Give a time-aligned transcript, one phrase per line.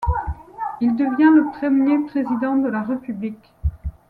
[0.79, 3.53] Il devient le premier président de la République.